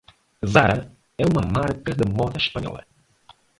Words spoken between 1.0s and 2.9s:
é uma marca de moda espanhola.